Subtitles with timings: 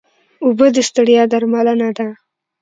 [0.45, 2.07] اوبه د ستړیا درملنه ده